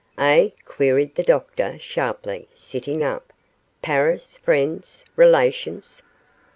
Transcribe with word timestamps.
'Eh!' 0.17 0.49
queried 0.65 1.13
the 1.13 1.21
doctor, 1.21 1.77
sharply, 1.77 2.47
sitting 2.55 3.03
up. 3.03 3.31
'Paris 3.83 4.35
friends 4.37 5.05
relations. 5.15 6.01